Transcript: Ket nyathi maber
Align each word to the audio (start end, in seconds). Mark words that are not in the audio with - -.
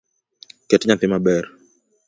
Ket 0.69 0.85
nyathi 0.85 1.07
maber 1.11 1.43